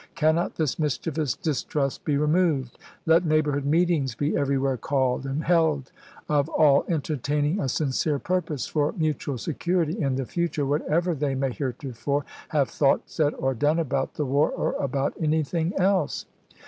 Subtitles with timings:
[0.15, 2.79] Cannot this mischievous distrust be removed?
[3.05, 5.91] Let neighborhood meetings be everywhere called and held
[6.27, 11.51] of all entertaining a sincere purpose for mutual security in the future, whatever they may
[11.53, 16.25] hereto fore have thought, said, or done about the war or about anything else.